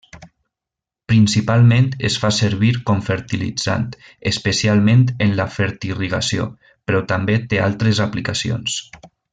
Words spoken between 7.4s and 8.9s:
té altres aplicacions.